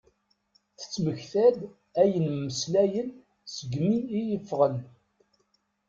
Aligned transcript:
Tettmekta-d 0.79 1.59
ayen 2.01 2.25
mmeslayen 2.35 3.09
segmi 3.55 3.95
i 4.19 4.21
iffɣen. 4.37 4.77